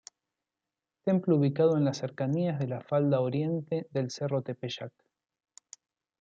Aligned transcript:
Templo 1.03 1.35
ubicado 1.35 1.77
en 1.77 1.85
las 1.85 1.97
cercanías 1.99 2.57
de 2.57 2.65
la 2.65 2.81
falda 2.81 3.19
oriente 3.19 3.85
del 3.91 4.09
cerro 4.09 4.37
del 4.37 4.55
Tepeyac. 4.55 4.91